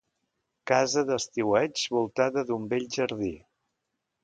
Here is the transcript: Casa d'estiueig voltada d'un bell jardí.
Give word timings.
Casa 0.71 1.03
d'estiueig 1.09 1.85
voltada 1.97 2.47
d'un 2.49 2.67
bell 2.75 2.91
jardí. 2.99 3.33